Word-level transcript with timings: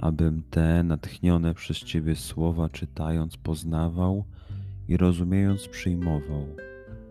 abym 0.00 0.42
te 0.50 0.82
natchnione 0.82 1.54
przez 1.54 1.78
Ciebie 1.78 2.16
słowa 2.16 2.68
czytając 2.68 3.36
poznawał 3.36 4.24
i 4.88 4.96
rozumiejąc 4.96 5.68
przyjmował. 5.68 6.46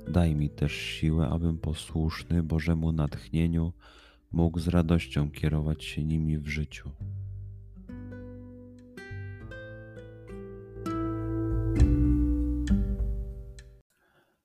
Daj 0.08 0.36
mi 0.36 0.50
też 0.50 0.72
siłę, 0.72 1.30
abym 1.30 1.58
posłuszny 1.58 2.44
Bożemu 2.44 2.92
natchnieniu 2.92 3.74
mógł 4.32 4.60
z 4.60 4.68
radością 4.68 5.32
kierować 5.32 5.84
się 5.84 6.04
nimi 6.04 6.38
w 6.38 6.48
życiu. 6.48 6.90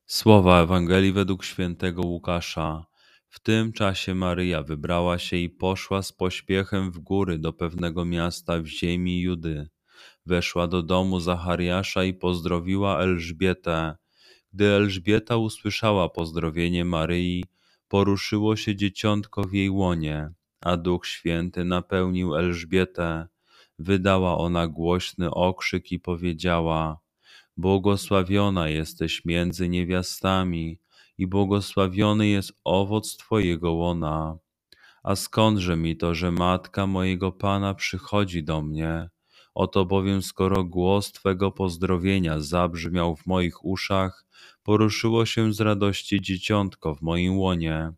Słowa 0.06 0.62
Ewangelii 0.62 1.12
według 1.12 1.44
świętego 1.44 2.02
Łukasza. 2.02 2.86
W 3.34 3.40
tym 3.40 3.72
czasie 3.72 4.14
Maryja 4.14 4.62
wybrała 4.62 5.18
się 5.18 5.36
i 5.36 5.50
poszła 5.50 6.02
z 6.02 6.12
pośpiechem 6.12 6.90
w 6.90 6.98
góry 6.98 7.38
do 7.38 7.52
pewnego 7.52 8.04
miasta 8.04 8.60
w 8.60 8.66
ziemi 8.66 9.20
Judy. 9.20 9.68
Weszła 10.26 10.66
do 10.66 10.82
domu 10.82 11.20
Zachariasza 11.20 12.04
i 12.04 12.14
pozdrowiła 12.14 13.00
Elżbietę. 13.00 13.96
Gdy 14.52 14.64
Elżbieta 14.66 15.36
usłyszała 15.36 16.08
pozdrowienie 16.08 16.84
Maryi, 16.84 17.44
poruszyło 17.88 18.56
się 18.56 18.76
dzieciątko 18.76 19.42
w 19.44 19.52
jej 19.52 19.70
łonie, 19.70 20.30
a 20.60 20.76
Duch 20.76 21.06
Święty 21.06 21.64
napełnił 21.64 22.34
Elżbietę. 22.34 23.26
Wydała 23.78 24.38
ona 24.38 24.68
głośny 24.68 25.30
okrzyk 25.30 25.92
i 25.92 26.00
powiedziała: 26.00 26.98
Błogosławiona 27.56 28.68
jesteś 28.68 29.24
między 29.24 29.68
niewiastami 29.68 30.83
i 31.18 31.26
błogosławiony 31.26 32.26
jest 32.26 32.52
owoc 32.64 33.16
Twojego 33.16 33.72
łona. 33.72 34.38
A 35.02 35.16
skądże 35.16 35.76
mi 35.76 35.96
to, 35.96 36.14
że 36.14 36.30
matka 36.30 36.86
mojego 36.86 37.32
Pana 37.32 37.74
przychodzi 37.74 38.44
do 38.44 38.62
mnie? 38.62 39.10
Oto 39.54 39.84
bowiem, 39.84 40.22
skoro 40.22 40.64
głos 40.64 41.12
Twego 41.12 41.52
pozdrowienia 41.52 42.40
zabrzmiał 42.40 43.16
w 43.16 43.26
moich 43.26 43.64
uszach, 43.64 44.24
poruszyło 44.62 45.26
się 45.26 45.52
z 45.52 45.60
radości 45.60 46.20
dzieciątko 46.20 46.94
w 46.94 47.02
moim 47.02 47.38
łonie. 47.38 47.92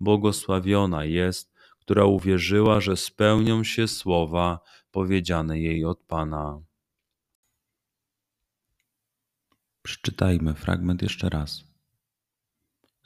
Błogosławiona 0.00 1.04
jest, 1.04 1.52
która 1.80 2.04
uwierzyła, 2.04 2.80
że 2.80 2.96
spełnią 2.96 3.64
się 3.64 3.88
słowa 3.88 4.60
powiedziane 4.90 5.60
jej 5.60 5.84
od 5.84 6.02
Pana. 6.02 6.62
Przeczytajmy 9.82 10.54
fragment 10.54 11.02
jeszcze 11.02 11.28
raz. 11.28 11.64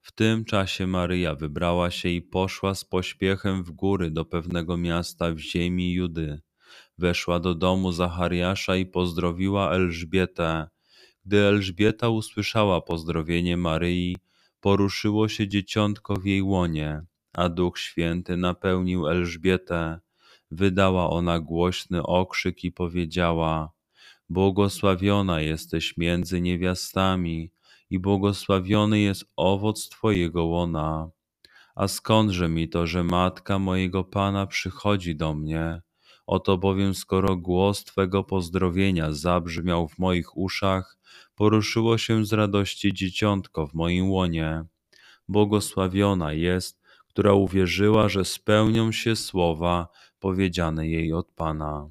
W 0.00 0.12
tym 0.12 0.44
czasie 0.44 0.86
Maryja 0.86 1.34
wybrała 1.34 1.90
się 1.90 2.08
i 2.08 2.22
poszła 2.22 2.74
z 2.74 2.84
pośpiechem 2.84 3.64
w 3.64 3.70
góry 3.70 4.10
do 4.10 4.24
pewnego 4.24 4.76
miasta 4.76 5.32
w 5.32 5.38
ziemi 5.38 5.92
Judy. 5.92 6.40
Weszła 6.98 7.40
do 7.40 7.54
domu 7.54 7.92
Zachariasza 7.92 8.76
i 8.76 8.86
pozdrowiła 8.86 9.72
Elżbietę. 9.72 10.68
Gdy 11.24 11.38
Elżbieta 11.38 12.08
usłyszała 12.08 12.80
pozdrowienie 12.80 13.56
Maryi, 13.56 14.16
poruszyło 14.60 15.28
się 15.28 15.48
dzieciątko 15.48 16.16
w 16.16 16.24
jej 16.24 16.42
łonie, 16.42 17.02
a 17.32 17.48
Duch 17.48 17.78
Święty 17.78 18.36
napełnił 18.36 19.08
Elżbietę. 19.08 20.00
Wydała 20.50 21.10
ona 21.10 21.40
głośny 21.40 22.02
okrzyk 22.02 22.64
i 22.64 22.72
powiedziała: 22.72 23.72
Błogosławiona 24.28 25.40
jesteś 25.40 25.96
między 25.96 26.40
niewiastami 26.40 27.50
i 27.90 27.98
błogosławiony 27.98 29.00
jest 29.00 29.24
owoc 29.36 29.88
Twojego 29.88 30.44
łona. 30.44 31.10
A 31.74 31.88
skądże 31.88 32.48
mi 32.48 32.68
to, 32.68 32.86
że 32.86 33.04
matka 33.04 33.58
mojego 33.58 34.04
Pana 34.04 34.46
przychodzi 34.46 35.16
do 35.16 35.34
mnie? 35.34 35.82
Oto 36.26 36.58
bowiem, 36.58 36.94
skoro 36.94 37.36
głos 37.36 37.84
Twego 37.84 38.24
pozdrowienia 38.24 39.12
zabrzmiał 39.12 39.88
w 39.88 39.98
moich 39.98 40.36
uszach, 40.36 40.98
poruszyło 41.34 41.98
się 41.98 42.24
z 42.24 42.32
radości 42.32 42.94
dzieciątko 42.94 43.66
w 43.66 43.74
moim 43.74 44.10
łonie. 44.10 44.64
Błogosławiona 45.28 46.32
jest, 46.32 46.80
która 47.08 47.32
uwierzyła, 47.32 48.08
że 48.08 48.24
spełnią 48.24 48.92
się 48.92 49.16
słowa 49.16 49.88
powiedziane 50.20 50.88
jej 50.88 51.12
od 51.12 51.30
Pana. 51.30 51.90